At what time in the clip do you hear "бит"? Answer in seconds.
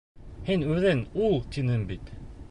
1.93-2.11